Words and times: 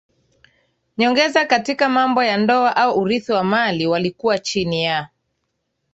nyongeza 0.97 1.45
Katika 1.45 1.89
mambo 1.89 2.23
ya 2.23 2.37
ndoa 2.37 2.75
au 2.75 2.99
urithi 2.99 3.31
wa 3.31 3.43
mali 3.43 3.87
walikuwa 3.87 4.39
chini 4.39 4.83
ya 4.83 5.09